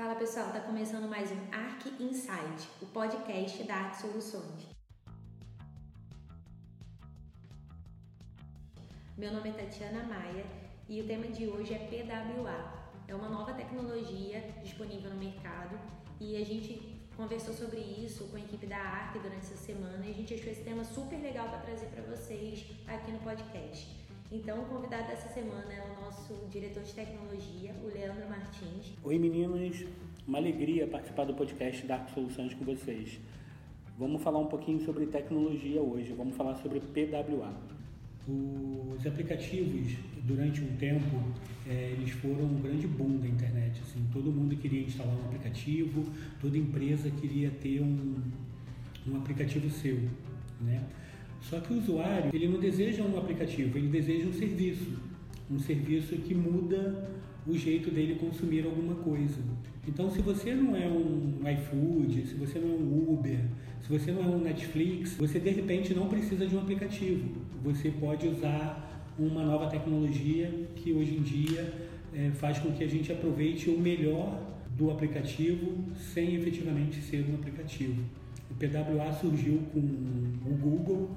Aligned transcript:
Fala 0.00 0.14
pessoal, 0.14 0.46
está 0.46 0.60
começando 0.60 1.06
mais 1.06 1.30
um 1.30 1.36
Arc 1.52 1.84
Insight, 2.00 2.70
o 2.80 2.86
podcast 2.86 3.62
da 3.64 3.74
Arc 3.74 4.00
Soluções. 4.00 4.66
Meu 9.18 9.30
nome 9.30 9.50
é 9.50 9.52
Tatiana 9.52 10.02
Maia 10.04 10.46
e 10.88 11.02
o 11.02 11.06
tema 11.06 11.26
de 11.26 11.46
hoje 11.48 11.74
é 11.74 11.78
PWA. 11.80 12.94
É 13.06 13.14
uma 13.14 13.28
nova 13.28 13.52
tecnologia 13.52 14.40
disponível 14.62 15.10
no 15.10 15.16
mercado 15.16 15.78
e 16.18 16.34
a 16.34 16.46
gente 16.46 17.06
conversou 17.14 17.52
sobre 17.52 17.80
isso 17.80 18.26
com 18.28 18.38
a 18.38 18.40
equipe 18.40 18.66
da 18.66 18.78
ARC 18.78 19.20
durante 19.20 19.44
essa 19.44 19.56
semana 19.58 20.02
e 20.06 20.12
a 20.12 20.14
gente 20.14 20.32
achou 20.32 20.50
esse 20.50 20.64
tema 20.64 20.82
super 20.82 21.20
legal 21.20 21.46
para 21.50 21.58
trazer 21.58 21.88
para 21.88 22.02
vocês 22.04 22.64
aqui 22.88 23.12
no 23.12 23.18
podcast. 23.18 24.09
Então, 24.32 24.60
o 24.60 24.64
convidado 24.66 25.08
dessa 25.08 25.28
semana 25.28 25.72
é 25.72 25.82
o 25.82 26.04
nosso 26.04 26.46
diretor 26.52 26.84
de 26.84 26.92
tecnologia, 26.92 27.74
o 27.82 27.88
Leandro 27.88 28.28
Martins. 28.28 28.92
Oi, 29.02 29.18
meninos. 29.18 29.84
Uma 30.24 30.38
alegria 30.38 30.86
participar 30.86 31.24
do 31.24 31.34
podcast 31.34 31.84
Dark 31.84 32.10
Soluções 32.10 32.54
com 32.54 32.64
vocês. 32.64 33.18
Vamos 33.98 34.22
falar 34.22 34.38
um 34.38 34.46
pouquinho 34.46 34.84
sobre 34.84 35.04
tecnologia 35.06 35.80
hoje. 35.80 36.12
Vamos 36.12 36.36
falar 36.36 36.54
sobre 36.58 36.78
PWA. 36.78 37.52
Os 38.28 39.04
aplicativos, 39.04 39.96
durante 40.22 40.60
um 40.60 40.76
tempo, 40.76 41.24
é, 41.66 41.90
eles 41.90 42.10
foram 42.10 42.44
um 42.44 42.60
grande 42.62 42.86
boom 42.86 43.16
da 43.16 43.26
internet. 43.26 43.80
Assim, 43.80 44.08
todo 44.12 44.30
mundo 44.30 44.54
queria 44.54 44.82
instalar 44.82 45.12
um 45.12 45.24
aplicativo, 45.24 46.06
toda 46.40 46.56
empresa 46.56 47.10
queria 47.10 47.50
ter 47.50 47.80
um, 47.80 48.22
um 49.08 49.16
aplicativo 49.16 49.68
seu, 49.68 49.98
né? 50.60 50.84
Só 51.40 51.58
que 51.60 51.72
o 51.72 51.78
usuário, 51.78 52.30
ele 52.32 52.48
não 52.48 52.60
deseja 52.60 53.02
um 53.02 53.18
aplicativo, 53.18 53.76
ele 53.76 53.88
deseja 53.88 54.26
um 54.26 54.32
serviço. 54.32 54.98
Um 55.50 55.58
serviço 55.58 56.14
que 56.16 56.34
muda 56.34 57.08
o 57.46 57.56
jeito 57.56 57.90
dele 57.90 58.16
consumir 58.16 58.64
alguma 58.64 58.94
coisa. 58.96 59.38
Então, 59.88 60.10
se 60.10 60.20
você 60.20 60.54
não 60.54 60.76
é 60.76 60.86
um 60.86 61.40
iFood, 61.50 62.26
se 62.26 62.34
você 62.34 62.58
não 62.58 62.68
é 62.68 62.72
um 62.72 63.12
Uber, 63.12 63.40
se 63.80 63.88
você 63.88 64.12
não 64.12 64.22
é 64.22 64.26
um 64.26 64.38
Netflix, 64.38 65.16
você 65.16 65.40
de 65.40 65.50
repente 65.50 65.94
não 65.94 66.06
precisa 66.06 66.46
de 66.46 66.54
um 66.54 66.60
aplicativo. 66.60 67.28
Você 67.64 67.90
pode 67.90 68.28
usar 68.28 69.08
uma 69.18 69.42
nova 69.44 69.68
tecnologia 69.68 70.68
que 70.76 70.92
hoje 70.92 71.16
em 71.16 71.22
dia 71.22 71.72
é, 72.14 72.30
faz 72.30 72.58
com 72.58 72.70
que 72.72 72.84
a 72.84 72.88
gente 72.88 73.10
aproveite 73.10 73.70
o 73.70 73.78
melhor 73.78 74.40
do 74.76 74.90
aplicativo 74.90 75.84
sem 76.14 76.34
efetivamente 76.34 77.00
ser 77.02 77.26
um 77.28 77.34
aplicativo. 77.34 78.02
O 78.50 78.54
PWA 78.54 79.12
surgiu 79.12 79.62
com 79.72 79.78
o 79.78 80.54
Google 80.60 81.10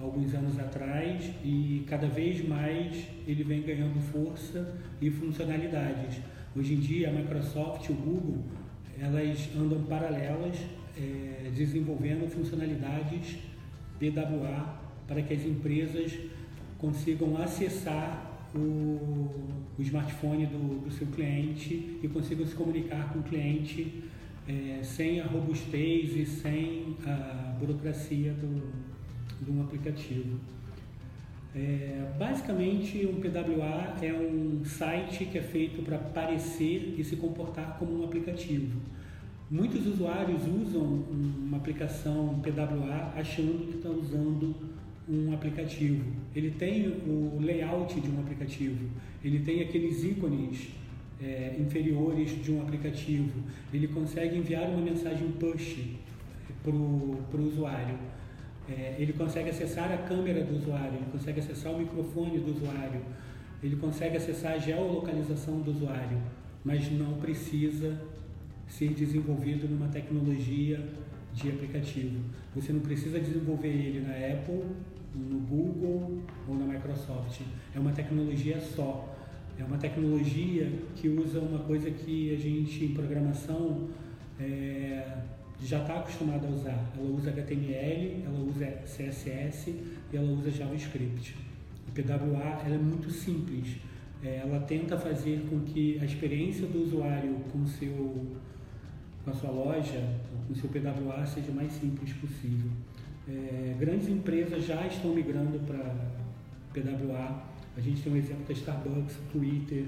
alguns 0.00 0.34
anos 0.34 0.58
atrás 0.58 1.30
e 1.44 1.84
cada 1.88 2.08
vez 2.08 2.46
mais 2.46 3.06
ele 3.26 3.44
vem 3.44 3.62
ganhando 3.62 4.00
força 4.00 4.74
e 5.00 5.10
funcionalidades. 5.10 6.20
Hoje 6.56 6.74
em 6.74 6.80
dia 6.80 7.08
a 7.08 7.12
Microsoft 7.12 7.88
e 7.88 7.92
o 7.92 7.94
Google 7.94 8.44
elas 9.00 9.48
andam 9.56 9.82
paralelas 9.84 10.58
é, 10.96 11.50
desenvolvendo 11.54 12.28
funcionalidades 12.28 13.38
PWA 13.98 14.80
para 15.06 15.22
que 15.22 15.34
as 15.34 15.44
empresas 15.44 16.18
consigam 16.78 17.36
acessar 17.40 18.48
o, 18.54 18.58
o 19.78 19.82
smartphone 19.82 20.46
do, 20.46 20.84
do, 20.84 20.90
seu 20.90 21.06
cliente 21.06 21.98
e 22.02 22.08
consigam 22.08 22.46
se 22.46 22.54
comunicar 22.54 23.12
com 23.12 23.20
o 23.20 23.22
cliente 23.22 24.04
é, 24.48 24.82
sem 24.82 25.20
a 25.20 25.26
robustez 25.26 26.16
e 26.16 26.26
sem 26.26 26.96
a 27.06 27.56
burocracia 27.58 28.32
do, 28.32 28.72
de 29.44 29.50
um 29.50 29.62
aplicativo. 29.62 30.38
É, 31.54 32.10
basicamente, 32.18 33.06
um 33.06 33.20
PWA 33.20 33.94
é 34.00 34.12
um 34.12 34.64
site 34.64 35.26
que 35.26 35.38
é 35.38 35.42
feito 35.42 35.82
para 35.82 35.98
parecer 35.98 36.94
e 36.96 37.04
se 37.04 37.16
comportar 37.16 37.76
como 37.78 38.00
um 38.00 38.04
aplicativo. 38.04 38.80
Muitos 39.50 39.86
usuários 39.86 40.40
usam 40.46 40.82
uma 40.82 41.58
aplicação 41.58 42.40
PWA 42.40 43.12
achando 43.14 43.66
que 43.66 43.76
estão 43.76 43.98
usando 43.98 44.54
um 45.06 45.34
aplicativo. 45.34 46.02
Ele 46.34 46.52
tem 46.52 46.88
o 46.88 47.38
layout 47.38 48.00
de 48.00 48.08
um 48.08 48.20
aplicativo, 48.20 48.88
ele 49.22 49.40
tem 49.40 49.60
aqueles 49.60 50.02
ícones 50.04 50.70
é, 51.22 51.56
inferiores 51.58 52.42
de 52.42 52.52
um 52.52 52.60
aplicativo, 52.60 53.42
ele 53.72 53.88
consegue 53.88 54.36
enviar 54.36 54.68
uma 54.68 54.80
mensagem 54.80 55.30
push 55.32 55.78
para 56.62 56.72
o 56.72 57.46
usuário. 57.46 57.96
É, 58.68 58.96
ele 58.98 59.12
consegue 59.12 59.50
acessar 59.50 59.92
a 59.92 59.98
câmera 59.98 60.44
do 60.44 60.56
usuário, 60.56 60.94
ele 60.94 61.10
consegue 61.10 61.40
acessar 61.40 61.72
o 61.72 61.78
microfone 61.78 62.38
do 62.38 62.52
usuário, 62.52 63.00
ele 63.62 63.76
consegue 63.76 64.16
acessar 64.16 64.52
a 64.52 64.58
geolocalização 64.58 65.60
do 65.60 65.70
usuário, 65.70 66.18
mas 66.64 66.90
não 66.92 67.14
precisa 67.14 68.00
ser 68.68 68.94
desenvolvido 68.94 69.68
numa 69.68 69.88
tecnologia 69.88 70.80
de 71.32 71.48
aplicativo. 71.48 72.20
Você 72.54 72.72
não 72.72 72.80
precisa 72.80 73.18
desenvolver 73.18 73.68
ele 73.68 74.00
na 74.00 74.12
Apple, 74.12 74.62
no 75.14 75.40
Google 75.40 76.22
ou 76.48 76.54
na 76.54 76.64
Microsoft. 76.64 77.40
É 77.74 77.78
uma 77.78 77.92
tecnologia 77.92 78.60
só. 78.60 79.08
É 79.58 79.64
uma 79.64 79.76
tecnologia 79.78 80.72
que 80.96 81.08
usa 81.08 81.40
uma 81.40 81.60
coisa 81.60 81.90
que 81.90 82.34
a 82.34 82.38
gente 82.38 82.84
em 82.84 82.94
programação 82.94 83.88
é, 84.40 85.18
já 85.62 85.80
está 85.80 85.98
acostumada 85.98 86.46
a 86.46 86.50
usar. 86.50 86.92
Ela 86.96 87.10
usa 87.10 87.30
HTML, 87.30 88.24
ela 88.26 88.40
usa 88.40 88.66
CSS 88.84 89.70
e 90.12 90.16
ela 90.16 90.30
usa 90.32 90.50
JavaScript. 90.50 91.36
O 91.88 91.92
PWA 91.92 92.62
é 92.66 92.78
muito 92.78 93.10
simples. 93.10 93.76
É, 94.22 94.40
ela 94.44 94.60
tenta 94.60 94.96
fazer 94.96 95.44
com 95.50 95.60
que 95.60 95.98
a 96.00 96.04
experiência 96.04 96.66
do 96.66 96.82
usuário 96.82 97.34
com, 97.52 97.66
seu, 97.66 98.26
com 99.24 99.30
a 99.30 99.34
sua 99.34 99.50
loja, 99.50 100.00
com 100.46 100.52
o 100.52 100.56
seu 100.56 100.68
PWA, 100.70 101.26
seja 101.26 101.50
o 101.50 101.54
mais 101.54 101.72
simples 101.72 102.12
possível. 102.14 102.70
É, 103.28 103.76
grandes 103.78 104.08
empresas 104.08 104.64
já 104.64 104.86
estão 104.86 105.14
migrando 105.14 105.58
para 105.60 105.94
PWA. 106.72 107.51
A 107.76 107.80
gente 107.80 108.02
tem 108.02 108.12
um 108.12 108.16
exemplo 108.16 108.44
da 108.46 108.52
Starbucks, 108.52 109.18
Twitter, 109.32 109.84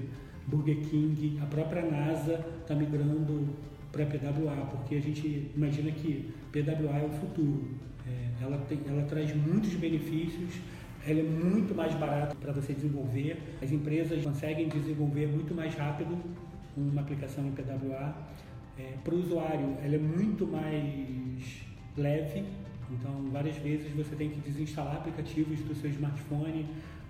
Burger 0.47 0.77
King, 0.89 1.39
a 1.41 1.45
própria 1.45 1.83
NASA 1.83 2.43
está 2.61 2.75
migrando 2.75 3.47
para 3.91 4.05
PWA, 4.05 4.55
porque 4.71 4.95
a 4.95 5.01
gente 5.01 5.51
imagina 5.55 5.91
que 5.91 6.33
PWA 6.51 6.97
é 6.97 7.05
o 7.05 7.09
futuro. 7.09 7.67
É, 8.07 8.43
ela, 8.43 8.57
tem, 8.67 8.79
ela 8.87 9.03
traz 9.03 9.35
muitos 9.35 9.73
benefícios, 9.73 10.59
ela 11.07 11.19
é 11.19 11.23
muito 11.23 11.73
mais 11.73 11.93
barata 11.95 12.35
para 12.35 12.51
você 12.51 12.73
desenvolver. 12.73 13.37
As 13.61 13.71
empresas 13.71 14.23
conseguem 14.23 14.67
desenvolver 14.67 15.27
muito 15.27 15.53
mais 15.53 15.73
rápido 15.75 16.17
uma 16.75 17.01
aplicação 17.01 17.45
em 17.45 17.51
PWA. 17.51 18.15
É, 18.77 18.93
para 19.03 19.15
o 19.15 19.19
usuário, 19.19 19.77
ela 19.83 19.95
é 19.95 19.99
muito 19.99 20.45
mais 20.45 21.61
leve, 21.97 22.43
então 22.91 23.29
várias 23.31 23.55
vezes 23.57 23.89
você 23.93 24.15
tem 24.15 24.29
que 24.29 24.39
desinstalar 24.41 24.97
aplicativos 24.97 25.59
do 25.61 25.73
seu 25.73 25.89
smartphone 25.89 26.65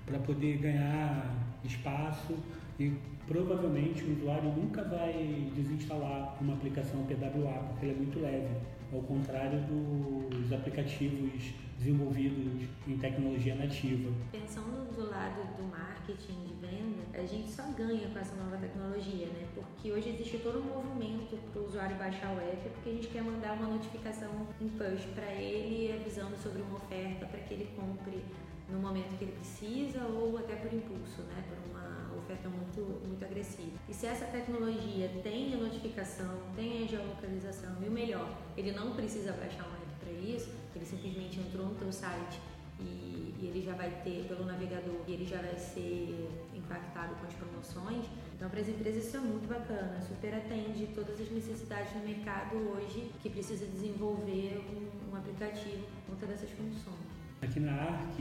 para 0.05 0.19
poder 0.19 0.57
ganhar 0.57 1.33
espaço 1.63 2.35
e 2.79 2.93
provavelmente 3.27 4.03
o 4.03 4.13
usuário 4.13 4.51
nunca 4.51 4.83
vai 4.83 5.49
desinstalar 5.55 6.37
uma 6.39 6.53
aplicação 6.53 7.03
PWA 7.05 7.53
porque 7.69 7.85
ela 7.85 7.93
é 7.93 7.97
muito 7.97 8.19
leve, 8.19 8.55
ao 8.93 9.01
contrário 9.01 9.59
dos 9.61 10.51
aplicativos 10.53 11.53
desenvolvidos 11.77 12.67
em 12.87 12.97
tecnologia 12.97 13.55
nativa. 13.55 14.11
Pensando 14.31 14.93
do 14.95 15.09
lado 15.09 15.41
do 15.57 15.63
marketing 15.63 16.45
de 16.45 16.53
venda, 16.53 17.03
a 17.13 17.25
gente 17.25 17.49
só 17.49 17.63
ganha 17.71 18.07
com 18.07 18.19
essa 18.19 18.35
nova 18.35 18.57
tecnologia, 18.57 19.27
né? 19.27 19.45
Porque 19.53 19.91
hoje 19.91 20.09
existe 20.09 20.37
todo 20.37 20.59
um 20.59 20.63
movimento 20.63 21.37
para 21.51 21.61
o 21.61 21.65
usuário 21.65 21.97
baixar 21.97 22.33
o 22.33 22.39
app 22.39 22.69
porque 22.69 22.89
a 22.89 22.93
gente 22.93 23.07
quer 23.07 23.23
mandar 23.23 23.53
uma 23.53 23.67
notificação 23.67 24.29
em 24.61 24.69
push 24.69 25.05
para 25.13 25.33
ele 25.33 25.99
avisando 25.99 26.37
sobre 26.37 26.61
uma 26.61 26.77
oferta 26.77 27.25
para 27.25 27.39
que 27.39 27.53
ele 27.53 27.69
compre 27.75 28.23
no 28.69 28.79
momento 28.79 29.17
que 29.17 29.25
ele 29.25 29.33
precisa 29.33 30.05
ou 30.05 30.37
até 30.37 30.55
por 30.55 30.73
impulso, 30.73 31.21
né? 31.23 31.43
Por 31.47 31.57
uma 31.71 32.17
oferta 32.17 32.49
muito, 32.49 32.81
muito 33.07 33.23
agressiva. 33.23 33.77
E 33.87 33.93
se 33.93 34.07
essa 34.07 34.25
tecnologia 34.25 35.09
tem 35.23 35.53
a 35.53 35.57
notificação, 35.57 36.39
tem 36.55 36.83
a 36.83 36.87
geolocalização 36.87 37.75
e 37.81 37.87
o 37.87 37.91
melhor, 37.91 38.35
ele 38.57 38.71
não 38.71 38.95
precisa 38.95 39.31
baixar 39.33 39.63
um 39.63 39.73
app 39.73 39.85
para 39.99 40.11
isso, 40.11 40.51
ele 40.75 40.85
simplesmente 40.85 41.39
entrou 41.39 41.67
no 41.67 41.75
teu 41.75 41.91
site 41.91 42.39
e, 42.79 43.33
e, 43.39 43.47
ele 43.47 43.61
já 43.61 43.73
vai 43.73 43.89
ter 44.03 44.25
pelo 44.27 44.45
navegador 44.45 45.01
e 45.07 45.13
ele 45.13 45.25
já 45.25 45.37
vai 45.37 45.55
ser 45.55 46.29
impactado 46.53 47.15
com 47.15 47.25
as 47.25 47.33
promoções. 47.33 48.05
Então, 48.35 48.49
para 48.49 48.59
as 48.59 48.67
empresas 48.67 49.05
isso 49.05 49.17
é 49.17 49.19
muito 49.19 49.47
bacana, 49.47 50.01
super 50.01 50.33
atende 50.33 50.87
todas 50.93 51.19
as 51.21 51.31
necessidades 51.31 51.93
no 51.93 52.01
mercado 52.01 52.55
hoje 52.57 53.11
que 53.21 53.29
precisa 53.29 53.65
desenvolver 53.65 54.61
um, 54.69 55.11
um 55.11 55.15
aplicativo 55.15 55.85
com 56.05 56.15
todas 56.15 56.35
essas 56.35 56.49
funções. 56.51 57.05
Aqui 57.41 57.59
na 57.59 57.73
ARC, 57.73 58.19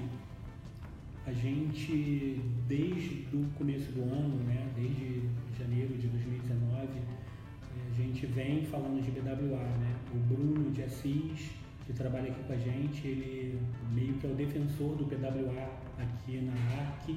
a 1.26 1.32
gente, 1.32 2.40
desde 2.68 3.26
o 3.32 3.46
começo 3.56 3.90
do 3.92 4.02
ano, 4.02 4.36
né, 4.44 4.68
desde 4.76 5.22
janeiro 5.58 5.96
de 5.96 6.08
2019, 6.08 6.86
eh, 6.86 7.10
a 7.90 7.94
gente 7.94 8.26
vem 8.26 8.64
falando 8.66 9.02
de 9.02 9.10
BWA. 9.10 9.62
Né? 9.62 9.96
O 10.14 10.18
Bruno 10.18 10.70
de 10.70 10.82
Assis, 10.82 11.50
que 11.86 11.92
trabalha 11.92 12.30
aqui 12.30 12.42
com 12.44 12.52
a 12.52 12.56
gente, 12.56 13.06
ele 13.06 13.58
meio 13.92 14.14
que 14.14 14.26
é 14.26 14.30
o 14.30 14.34
defensor 14.34 14.96
do 14.96 15.04
PWA 15.06 15.70
aqui 15.98 16.40
na 16.42 16.52
ARC 16.52 17.16